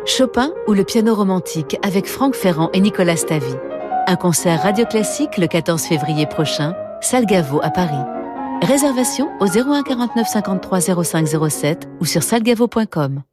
Chopin 0.05 0.51
ou 0.67 0.73
le 0.73 0.83
piano 0.83 1.15
romantique 1.15 1.77
avec 1.81 2.07
Franck 2.07 2.35
Ferrand 2.35 2.69
et 2.73 2.81
Nicolas 2.81 3.15
Stavy. 3.15 3.55
Un 4.07 4.15
concert 4.17 4.61
radio 4.61 4.85
classique 4.85 5.37
le 5.37 5.47
14 5.47 5.81
février 5.81 6.25
prochain, 6.25 6.75
salle 6.99 7.25
à 7.63 7.69
Paris. 7.69 8.05
Réservation 8.61 9.29
au 9.39 9.45
01 9.45 9.81
49 9.83 10.27
53 10.27 10.81
05 10.81 11.27
07 11.49 11.87
ou 12.01 12.05
sur 12.05 12.21
salgavo.com. 12.21 13.23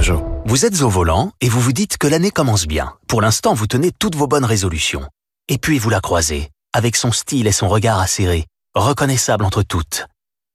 Peugeot. 0.00 0.24
Vous 0.46 0.64
êtes 0.64 0.80
au 0.80 0.88
volant 0.88 1.30
et 1.42 1.50
vous 1.50 1.60
vous 1.60 1.74
dites 1.74 1.98
que 1.98 2.06
l'année 2.06 2.30
commence 2.30 2.66
bien. 2.66 2.94
Pour 3.06 3.20
l'instant, 3.20 3.52
vous 3.52 3.66
tenez 3.66 3.92
toutes 3.92 4.14
vos 4.14 4.26
bonnes 4.26 4.46
résolutions. 4.46 5.06
Et 5.46 5.58
puis 5.58 5.78
vous 5.78 5.90
la 5.90 6.00
croisez, 6.00 6.48
avec 6.72 6.96
son 6.96 7.12
style 7.12 7.46
et 7.46 7.52
son 7.52 7.68
regard 7.68 8.00
acéré, 8.00 8.46
reconnaissable 8.74 9.44
entre 9.44 9.62
toutes. 9.62 10.06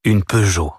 Une 0.04 0.24
Peugeot. 0.24 0.74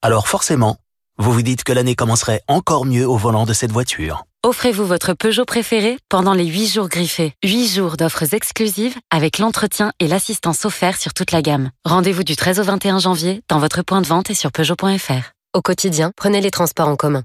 Alors 0.00 0.28
forcément, 0.28 0.76
vous 1.18 1.32
vous 1.32 1.42
dites 1.42 1.64
que 1.64 1.72
l'année 1.72 1.96
commencerait 1.96 2.40
encore 2.46 2.84
mieux 2.84 3.04
au 3.04 3.16
volant 3.16 3.46
de 3.46 3.52
cette 3.52 3.72
voiture. 3.72 4.22
Offrez-vous 4.44 4.86
votre 4.86 5.14
Peugeot 5.14 5.44
préféré 5.44 5.98
pendant 6.08 6.34
les 6.34 6.46
8 6.46 6.68
jours 6.68 6.88
griffés. 6.88 7.34
8 7.42 7.66
jours 7.66 7.96
d'offres 7.96 8.32
exclusives 8.32 8.94
avec 9.10 9.38
l'entretien 9.38 9.90
et 9.98 10.06
l'assistance 10.06 10.64
offert 10.64 10.98
sur 10.98 11.14
toute 11.14 11.32
la 11.32 11.42
gamme. 11.42 11.70
Rendez-vous 11.84 12.22
du 12.22 12.36
13 12.36 12.60
au 12.60 12.62
21 12.62 13.00
janvier 13.00 13.42
dans 13.48 13.58
votre 13.58 13.82
point 13.82 14.02
de 14.02 14.06
vente 14.06 14.30
et 14.30 14.34
sur 14.34 14.52
Peugeot.fr. 14.52 15.32
Au 15.52 15.62
quotidien, 15.62 16.12
prenez 16.16 16.40
les 16.40 16.52
transports 16.52 16.88
en 16.88 16.96
commun. 16.96 17.24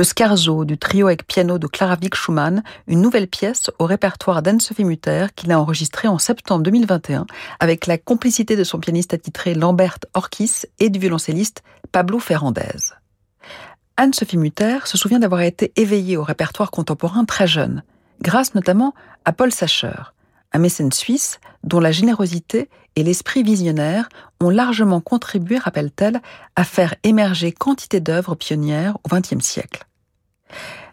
Le 0.00 0.04
Scarzo 0.04 0.64
du 0.64 0.78
trio 0.78 1.08
avec 1.08 1.26
piano 1.26 1.58
de 1.58 1.66
Clara 1.66 1.98
Schumann, 2.14 2.62
une 2.86 3.02
nouvelle 3.02 3.26
pièce 3.28 3.70
au 3.78 3.84
répertoire 3.84 4.40
d'Anne-Sophie 4.40 4.84
Mutter 4.84 5.26
qu'il 5.36 5.52
a 5.52 5.60
enregistrée 5.60 6.08
en 6.08 6.16
septembre 6.16 6.62
2021 6.62 7.26
avec 7.58 7.86
la 7.86 7.98
complicité 7.98 8.56
de 8.56 8.64
son 8.64 8.78
pianiste 8.78 9.12
attitré 9.12 9.52
Lambert 9.52 9.98
Orkis 10.14 10.62
et 10.78 10.88
du 10.88 10.98
violoncelliste 10.98 11.62
Pablo 11.92 12.18
Ferrandez. 12.18 12.94
Anne-Sophie 13.98 14.38
Mutter 14.38 14.78
se 14.86 14.96
souvient 14.96 15.18
d'avoir 15.18 15.42
été 15.42 15.70
éveillée 15.76 16.16
au 16.16 16.22
répertoire 16.22 16.70
contemporain 16.70 17.26
très 17.26 17.46
jeune, 17.46 17.82
grâce 18.22 18.54
notamment 18.54 18.94
à 19.26 19.34
Paul 19.34 19.52
Sacher, 19.52 20.14
un 20.54 20.60
mécène 20.60 20.92
suisse 20.92 21.40
dont 21.62 21.78
la 21.78 21.92
générosité 21.92 22.70
et 22.96 23.02
l'esprit 23.02 23.42
visionnaire 23.42 24.08
ont 24.40 24.48
largement 24.48 25.02
contribué, 25.02 25.58
rappelle-t-elle, 25.58 26.22
à 26.56 26.64
faire 26.64 26.94
émerger 27.02 27.52
quantité 27.52 28.00
d'œuvres 28.00 28.34
pionnières 28.34 28.96
au 29.04 29.14
XXe 29.14 29.44
siècle. 29.44 29.84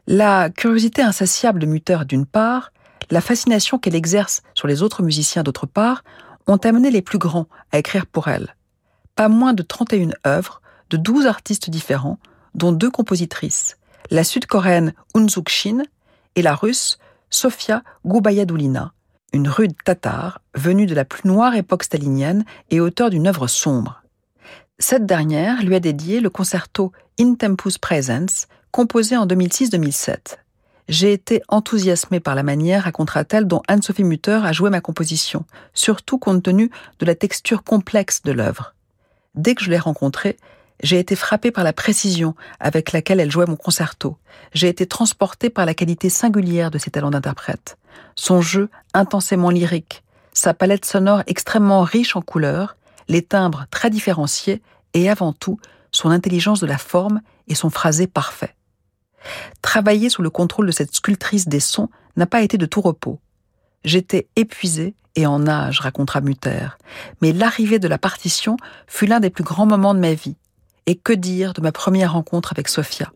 La 0.07 0.49
curiosité 0.49 1.01
insatiable 1.01 1.59
de 1.59 1.65
Mutter 1.65 1.99
d'une 2.07 2.25
part, 2.25 2.71
la 3.09 3.21
fascination 3.21 3.77
qu'elle 3.77 3.95
exerce 3.95 4.41
sur 4.53 4.67
les 4.67 4.83
autres 4.83 5.03
musiciens 5.03 5.43
d'autre 5.43 5.65
part, 5.65 6.03
ont 6.47 6.57
amené 6.57 6.91
les 6.91 7.01
plus 7.01 7.17
grands 7.17 7.47
à 7.71 7.77
écrire 7.77 8.05
pour 8.05 8.27
elle. 8.27 8.55
Pas 9.15 9.27
moins 9.27 9.53
de 9.53 9.63
31 9.63 10.11
œuvres 10.25 10.61
de 10.89 10.97
12 10.97 11.25
artistes 11.27 11.69
différents, 11.69 12.19
dont 12.55 12.71
deux 12.71 12.89
compositrices, 12.89 13.77
la 14.09 14.23
sud-coréenne 14.23 14.93
Unzuk 15.13 15.49
Shin 15.49 15.83
et 16.35 16.41
la 16.41 16.55
russe 16.55 16.97
Sofia 17.29 17.83
Goubayadulina, 18.05 18.93
une 19.33 19.49
rude 19.49 19.73
tatare 19.83 20.41
venue 20.55 20.85
de 20.85 20.95
la 20.95 21.03
plus 21.05 21.27
noire 21.27 21.55
époque 21.55 21.83
stalinienne 21.83 22.45
et 22.69 22.79
auteur 22.79 23.09
d'une 23.09 23.27
œuvre 23.27 23.47
sombre. 23.47 24.01
Cette 24.79 25.05
dernière 25.05 25.63
lui 25.63 25.75
a 25.75 25.79
dédié 25.79 26.19
le 26.19 26.29
concerto 26.29 26.91
In 27.19 27.35
Tempus 27.35 27.77
Presence, 27.77 28.47
composé 28.77 29.17
en 29.17 29.25
2006-2007. 29.25 30.37
J'ai 30.87 31.11
été 31.11 31.41
enthousiasmée 31.47 32.19
par 32.19 32.35
la 32.35 32.43
manière, 32.43 32.83
racontera-t-elle, 32.83 33.47
dont 33.47 33.63
Anne-Sophie 33.67 34.03
Mutter 34.03 34.39
a 34.43 34.51
joué 34.51 34.69
ma 34.69 34.81
composition, 34.81 35.45
surtout 35.73 36.19
compte 36.19 36.43
tenu 36.43 36.69
de 36.99 37.05
la 37.07 37.15
texture 37.15 37.63
complexe 37.63 38.21
de 38.21 38.31
l'œuvre. 38.31 38.75
Dès 39.33 39.55
que 39.55 39.63
je 39.63 39.71
l'ai 39.71 39.79
rencontrée, 39.79 40.37
j'ai 40.83 40.99
été 40.99 41.15
frappée 41.15 41.49
par 41.49 41.63
la 41.63 41.73
précision 41.73 42.35
avec 42.59 42.91
laquelle 42.91 43.19
elle 43.19 43.31
jouait 43.31 43.47
mon 43.47 43.55
concerto. 43.55 44.15
J'ai 44.53 44.67
été 44.67 44.85
transportée 44.85 45.49
par 45.49 45.65
la 45.65 45.73
qualité 45.73 46.09
singulière 46.09 46.69
de 46.69 46.77
ses 46.77 46.91
talents 46.91 47.09
d'interprète. 47.09 47.79
Son 48.15 48.41
jeu 48.41 48.69
intensément 48.93 49.49
lyrique, 49.49 50.03
sa 50.33 50.53
palette 50.53 50.85
sonore 50.85 51.23
extrêmement 51.25 51.81
riche 51.81 52.15
en 52.15 52.21
couleurs, 52.21 52.77
les 53.07 53.23
timbres 53.23 53.65
très 53.71 53.89
différenciés 53.89 54.61
et 54.93 55.09
avant 55.09 55.33
tout 55.33 55.59
son 55.91 56.11
intelligence 56.11 56.59
de 56.59 56.67
la 56.67 56.77
forme 56.77 57.21
et 57.47 57.55
son 57.55 57.71
phrasé 57.71 58.05
parfait. 58.05 58.53
Travailler 59.61 60.09
sous 60.09 60.21
le 60.21 60.29
contrôle 60.29 60.67
de 60.67 60.71
cette 60.71 60.93
sculptrice 60.93 61.47
des 61.47 61.59
sons 61.59 61.89
n'a 62.15 62.25
pas 62.25 62.41
été 62.41 62.57
de 62.57 62.65
tout 62.65 62.81
repos. 62.81 63.19
J'étais 63.83 64.27
épuisée 64.35 64.95
et 65.15 65.25
en 65.25 65.47
âge, 65.47 65.79
racontera 65.79 66.21
Mutter, 66.21 66.67
mais 67.21 67.33
l'arrivée 67.33 67.79
de 67.79 67.87
la 67.87 67.97
partition 67.97 68.57
fut 68.85 69.07
l'un 69.07 69.19
des 69.19 69.31
plus 69.31 69.43
grands 69.43 69.65
moments 69.65 69.95
de 69.95 69.99
ma 69.99 70.13
vie. 70.13 70.35
Et 70.85 70.95
que 70.95 71.11
dire 71.11 71.53
de 71.53 71.61
ma 71.61 71.71
première 71.71 72.13
rencontre 72.13 72.53
avec 72.53 72.67
Sophia? 72.67 73.11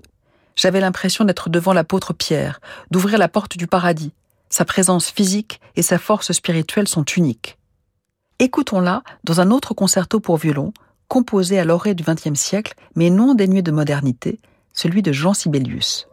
J'avais 0.56 0.82
l'impression 0.82 1.26
d'être 1.26 1.50
devant 1.50 1.74
l'apôtre 1.74 2.14
Pierre, 2.14 2.60
d'ouvrir 2.90 3.18
la 3.18 3.30
porte 3.30 3.56
du 3.56 3.68
paradis. 3.68 4.14
Sa 4.50 4.66
présence 4.66 5.10
physique 5.10 5.62
et 5.76 5.82
sa 5.82 5.98
force 5.98 6.32
spirituelle 6.34 6.88
sont 6.88 7.06
uniques. 7.06 7.58
Écoutons-la 8.40 9.04
dans 9.24 9.40
un 9.40 9.52
autre 9.52 9.74
concerto 9.74 10.20
pour 10.20 10.38
violon, 10.38 10.74
composé 11.08 11.60
à 11.60 11.66
l'orée 11.66 11.94
du 11.94 12.04
XXe 12.04 12.40
siècle, 12.40 12.74
mais 12.96 13.10
non 13.10 13.36
dénué 13.36 13.62
de 13.62 13.72
modernité, 13.72 14.40
celui 14.74 15.02
de 15.02 15.12
Jean 15.12 15.34
Sibelius. 15.34 16.08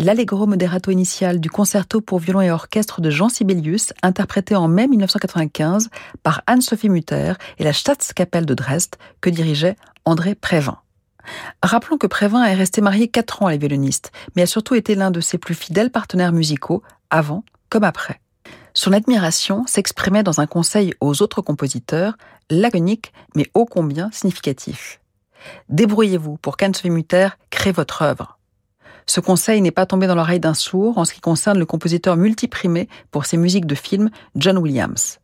l'Allegro 0.00 0.46
moderato 0.46 0.90
initial 0.90 1.40
du 1.40 1.50
concerto 1.50 2.00
pour 2.00 2.20
violon 2.20 2.40
et 2.40 2.50
orchestre 2.50 3.02
de 3.02 3.10
Jean 3.10 3.28
Sibelius, 3.28 3.92
interprété 4.02 4.56
en 4.56 4.66
mai 4.66 4.88
1995 4.88 5.90
par 6.22 6.42
Anne-Sophie 6.46 6.88
Mutter 6.88 7.34
et 7.58 7.64
la 7.64 7.74
Staatskapelle 7.74 8.46
de 8.46 8.54
Dresde, 8.54 8.96
que 9.20 9.28
dirigeait 9.28 9.76
André 10.06 10.34
Prévin. 10.34 10.78
Rappelons 11.62 11.98
que 11.98 12.06
Prévin 12.06 12.42
est 12.44 12.54
resté 12.54 12.80
marié 12.80 13.08
quatre 13.08 13.42
ans 13.42 13.46
à 13.46 13.50
la 13.50 13.58
violoniste, 13.58 14.10
mais 14.34 14.42
a 14.42 14.46
surtout 14.46 14.74
été 14.74 14.94
l'un 14.94 15.10
de 15.10 15.20
ses 15.20 15.36
plus 15.36 15.54
fidèles 15.54 15.90
partenaires 15.90 16.32
musicaux, 16.32 16.82
avant 17.10 17.44
comme 17.68 17.84
après. 17.84 18.22
Son 18.72 18.94
admiration 18.94 19.66
s'exprimait 19.66 20.22
dans 20.22 20.40
un 20.40 20.46
conseil 20.46 20.94
aux 21.02 21.20
autres 21.20 21.42
compositeurs, 21.42 22.16
laconique 22.48 23.12
mais 23.34 23.50
ô 23.52 23.66
combien 23.66 24.10
significatif. 24.12 24.98
Débrouillez-vous 25.68 26.38
pour 26.38 26.56
qu'Anne-Sophie 26.56 26.88
Mutter 26.88 27.28
crée 27.50 27.72
votre 27.72 28.00
œuvre. 28.00 28.39
Ce 29.06 29.20
conseil 29.20 29.60
n'est 29.60 29.70
pas 29.70 29.86
tombé 29.86 30.06
dans 30.06 30.14
l'oreille 30.14 30.40
d'un 30.40 30.54
sourd 30.54 30.98
en 30.98 31.04
ce 31.04 31.12
qui 31.12 31.20
concerne 31.20 31.58
le 31.58 31.66
compositeur 31.66 32.16
multiprimé 32.16 32.88
pour 33.10 33.24
ses 33.24 33.36
musiques 33.36 33.66
de 33.66 33.74
films, 33.74 34.10
John 34.36 34.58
Williams. 34.58 35.18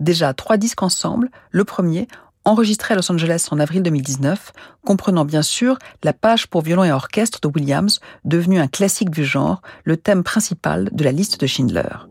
Déjà 0.00 0.34
trois 0.34 0.56
disques 0.56 0.82
ensemble, 0.82 1.30
le 1.50 1.64
premier, 1.64 2.08
enregistré 2.44 2.94
à 2.94 2.96
Los 2.96 3.10
Angeles 3.10 3.48
en 3.50 3.58
avril 3.58 3.82
2019, 3.82 4.52
comprenant 4.84 5.24
bien 5.24 5.42
sûr 5.42 5.78
la 6.02 6.12
page 6.12 6.46
pour 6.46 6.62
violon 6.62 6.84
et 6.84 6.92
orchestre 6.92 7.40
de 7.40 7.48
Williams, 7.48 8.00
devenu 8.24 8.58
un 8.58 8.68
classique 8.68 9.10
du 9.10 9.24
genre, 9.24 9.62
le 9.84 9.96
thème 9.96 10.22
principal 10.22 10.90
de 10.92 11.04
la 11.04 11.12
liste 11.12 11.40
de 11.40 11.46
Schindler. 11.46 12.06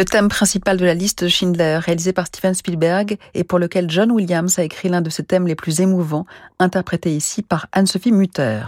Le 0.00 0.06
thème 0.06 0.30
principal 0.30 0.78
de 0.78 0.86
la 0.86 0.94
liste 0.94 1.28
Schindler, 1.28 1.76
réalisé 1.76 2.14
par 2.14 2.26
Steven 2.26 2.54
Spielberg 2.54 3.18
et 3.34 3.44
pour 3.44 3.58
lequel 3.58 3.90
John 3.90 4.10
Williams 4.10 4.58
a 4.58 4.62
écrit 4.62 4.88
l'un 4.88 5.02
de 5.02 5.10
ses 5.10 5.24
thèmes 5.24 5.46
les 5.46 5.54
plus 5.54 5.82
émouvants, 5.82 6.24
interprété 6.58 7.14
ici 7.14 7.42
par 7.42 7.66
Anne-Sophie 7.72 8.10
Mutter. 8.10 8.62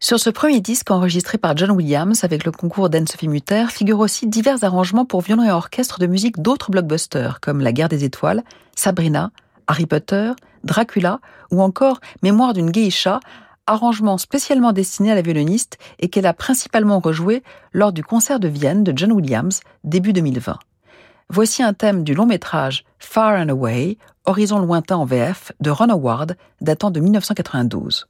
Sur 0.00 0.18
ce 0.18 0.30
premier 0.30 0.60
disque 0.60 0.90
enregistré 0.90 1.36
par 1.36 1.54
John 1.58 1.72
Williams 1.72 2.24
avec 2.24 2.46
le 2.46 2.52
concours 2.52 2.88
d'Anne-Sophie 2.88 3.28
Mutter 3.28 3.66
figurent 3.68 4.00
aussi 4.00 4.28
divers 4.28 4.64
arrangements 4.64 5.04
pour 5.04 5.20
violon 5.20 5.42
et 5.42 5.50
orchestre 5.50 5.98
de 5.98 6.06
musique 6.06 6.40
d'autres 6.40 6.70
blockbusters 6.70 7.40
comme 7.40 7.60
La 7.60 7.72
guerre 7.72 7.90
des 7.90 8.04
étoiles, 8.04 8.42
Sabrina, 8.74 9.32
Harry 9.66 9.84
Potter, 9.84 10.32
Dracula 10.64 11.20
ou 11.50 11.60
encore 11.60 12.00
Mémoire 12.22 12.54
d'une 12.54 12.70
geisha, 12.70 13.20
arrangement 13.66 14.18
spécialement 14.18 14.72
destiné 14.72 15.12
à 15.12 15.14
la 15.14 15.22
violoniste 15.22 15.78
et 15.98 16.08
qu'elle 16.08 16.26
a 16.26 16.34
principalement 16.34 17.00
rejoué 17.00 17.42
lors 17.72 17.92
du 17.92 18.02
concert 18.02 18.40
de 18.40 18.48
Vienne 18.48 18.84
de 18.84 18.92
John 18.96 19.12
Williams 19.12 19.60
début 19.84 20.12
2020. 20.12 20.58
Voici 21.28 21.62
un 21.62 21.72
thème 21.72 22.04
du 22.04 22.14
long 22.14 22.26
métrage 22.26 22.84
Far 22.98 23.40
and 23.40 23.48
Away, 23.48 23.98
Horizon 24.24 24.60
lointain 24.60 24.96
en 24.96 25.04
VF 25.04 25.52
de 25.60 25.70
Ron 25.70 25.90
Howard, 25.90 26.36
datant 26.60 26.90
de 26.90 27.00
1992. 27.00 28.06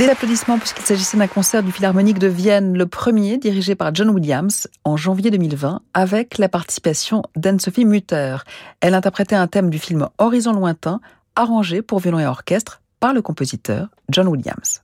Des 0.00 0.08
applaudissements 0.08 0.58
puisqu'il 0.58 0.86
s'agissait 0.86 1.18
d'un 1.18 1.26
concert 1.26 1.62
du 1.62 1.72
Philharmonique 1.72 2.18
de 2.18 2.26
Vienne, 2.26 2.72
le 2.72 2.86
premier 2.86 3.36
dirigé 3.36 3.74
par 3.74 3.94
John 3.94 4.08
Williams 4.08 4.66
en 4.82 4.96
janvier 4.96 5.30
2020 5.30 5.82
avec 5.92 6.38
la 6.38 6.48
participation 6.48 7.22
d'Anne-Sophie 7.36 7.84
Mutter. 7.84 8.38
Elle 8.80 8.94
interprétait 8.94 9.36
un 9.36 9.46
thème 9.46 9.68
du 9.68 9.78
film 9.78 10.08
Horizon 10.16 10.54
lointain 10.54 11.02
arrangé 11.36 11.82
pour 11.82 11.98
violon 11.98 12.18
et 12.18 12.24
orchestre 12.24 12.80
par 12.98 13.12
le 13.12 13.20
compositeur 13.20 13.88
John 14.08 14.26
Williams. 14.28 14.80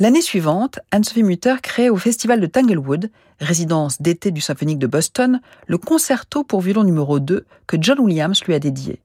L'année 0.00 0.20
suivante, 0.20 0.80
Anne-Sophie 0.90 1.22
Mutter 1.22 1.54
crée 1.62 1.88
au 1.88 1.96
Festival 1.96 2.40
de 2.40 2.46
Tanglewood, 2.46 3.12
résidence 3.38 4.02
d'été 4.02 4.32
du 4.32 4.40
Symphonique 4.40 4.80
de 4.80 4.88
Boston, 4.88 5.40
le 5.68 5.78
concerto 5.78 6.42
pour 6.42 6.60
violon 6.60 6.82
numéro 6.82 7.20
2 7.20 7.46
que 7.68 7.76
John 7.80 8.00
Williams 8.00 8.42
lui 8.46 8.54
a 8.54 8.58
dédié. 8.58 9.00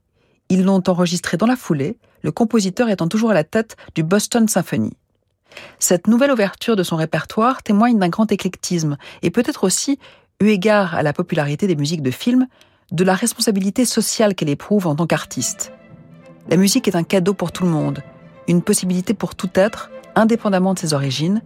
Ils 0.50 0.64
l'ont 0.64 0.82
enregistré 0.88 1.38
dans 1.38 1.46
la 1.46 1.56
foulée, 1.56 1.98
le 2.22 2.32
compositeur 2.32 2.90
étant 2.90 3.08
toujours 3.08 3.32
à 3.32 3.34
la 3.34 3.44
tête 3.44 3.76
du 3.96 4.04
Boston 4.04 4.48
Symphony. 4.48 4.94
Cette 5.80 6.08
nouvelle 6.08 6.32
ouverture 6.32 6.76
de 6.76 6.84
son 6.84 6.96
répertoire 6.96 7.64
témoigne 7.64 8.00
d'un 8.00 8.10
grand 8.10 8.32
éclectisme 8.32 8.98
et 9.22 9.32
peut-être 9.32 9.64
aussi, 9.64 10.00
eu 10.40 10.48
égard 10.48 10.96
à 10.96 11.04
la 11.04 11.14
popularité 11.14 11.68
des 11.68 11.76
musiques 11.76 12.02
de 12.02 12.12
film, 12.12 12.48
de 12.92 13.04
la 13.04 13.14
responsabilité 13.14 13.86
sociale 13.86 14.36
qu'elle 14.36 14.50
éprouve 14.50 14.88
en 14.88 14.96
tant 14.96 15.08
qu'artiste. 15.08 15.72
La 16.50 16.58
musique 16.58 16.88
est 16.88 16.96
un 16.96 17.04
cadeau 17.04 17.34
pour 17.34 17.52
tout 17.52 17.64
le 17.64 17.70
monde, 17.70 18.02
une 18.48 18.62
possibilité 18.62 19.14
pour 19.14 19.36
tout 19.36 19.50
être, 19.56 19.92
indépendamment 20.16 20.74
de 20.74 20.80
ses 20.80 20.94
origines, 20.94 21.42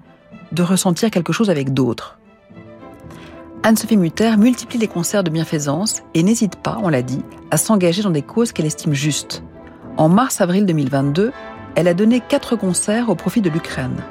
de 0.51 0.63
ressentir 0.63 1.11
quelque 1.11 1.33
chose 1.33 1.49
avec 1.49 1.73
d'autres. 1.73 2.17
Anne-Sophie 3.63 3.97
Mutter 3.97 4.37
multiplie 4.37 4.77
les 4.77 4.87
concerts 4.87 5.23
de 5.23 5.31
bienfaisance 5.31 6.03
et 6.13 6.23
n'hésite 6.23 6.55
pas, 6.55 6.77
on 6.83 6.89
l'a 6.89 7.01
dit, 7.01 7.21
à 7.51 7.57
s'engager 7.57 8.03
dans 8.03 8.11
des 8.11 8.21
causes 8.21 8.51
qu'elle 8.51 8.67
estime 8.67 8.93
justes. 8.93 9.43
En 9.97 10.09
mars-avril 10.09 10.65
2022, 10.65 11.31
elle 11.75 11.87
a 11.87 11.93
donné 11.93 12.19
quatre 12.19 12.57
concerts 12.57 13.07
au 13.07 13.15
profit 13.15 13.39
de 13.41 13.49
l'Ukraine. 13.49 14.03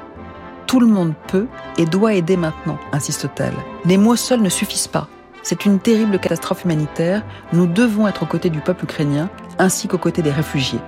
Tout 0.65 0.79
le 0.79 0.87
monde 0.87 1.13
peut 1.27 1.45
et 1.77 1.85
doit 1.85 2.15
aider 2.15 2.37
maintenant, 2.37 2.79
insiste-t-elle. 2.91 3.53
Les 3.85 3.97
mots 3.97 4.15
seuls 4.15 4.41
ne 4.41 4.49
suffisent 4.49 4.87
pas. 4.87 5.07
C'est 5.43 5.65
une 5.65 5.79
terrible 5.79 6.17
catastrophe 6.17 6.65
humanitaire. 6.65 7.23
Nous 7.53 7.67
devons 7.67 8.07
être 8.07 8.23
aux 8.23 8.25
côtés 8.25 8.49
du 8.49 8.61
peuple 8.61 8.85
ukrainien 8.85 9.29
ainsi 9.59 9.87
qu'aux 9.87 9.99
côtés 9.99 10.23
des 10.23 10.31
réfugiés. 10.31 10.79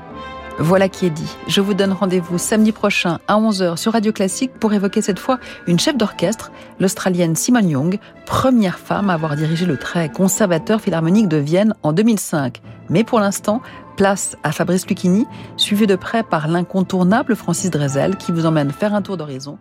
Voilà 0.57 0.89
qui 0.89 1.05
est 1.05 1.11
dit. 1.11 1.29
Je 1.47 1.61
vous 1.61 1.75
donne 1.75 1.91
rendez-vous 1.91 2.39
samedi 2.39 2.71
prochain 2.71 3.19
à 3.27 3.35
11h 3.35 3.77
sur 3.77 3.93
Radio 3.93 4.11
Classique 4.11 4.53
pour 4.59 4.73
évoquer 4.73 5.03
cette 5.03 5.19
fois 5.19 5.37
une 5.67 5.79
chef 5.79 5.95
d'orchestre, 5.95 6.51
l'Australienne 6.79 7.35
Simone 7.35 7.69
Young, 7.69 7.99
première 8.25 8.79
femme 8.79 9.11
à 9.11 9.13
avoir 9.13 9.35
dirigé 9.35 9.67
le 9.67 9.77
très 9.77 10.09
conservateur 10.09 10.81
philharmonique 10.81 11.27
de 11.27 11.37
Vienne 11.37 11.75
en 11.83 11.93
2005. 11.93 12.59
Mais 12.89 13.03
pour 13.03 13.19
l'instant, 13.19 13.61
place 13.97 14.37
à 14.43 14.53
Fabrice 14.53 14.87
Lucchini, 14.87 15.25
suivi 15.57 15.87
de 15.87 15.95
près 15.97 16.23
par 16.23 16.47
l'incontournable 16.47 17.35
Francis 17.35 17.71
Drezel 17.71 18.15
qui 18.15 18.31
vous 18.31 18.45
emmène 18.45 18.71
faire 18.71 18.93
un 18.93 19.01
tour 19.01 19.17
d'horizon 19.17 19.57